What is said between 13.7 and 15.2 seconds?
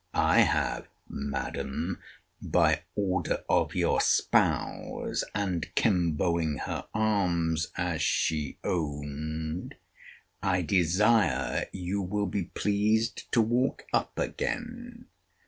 up again.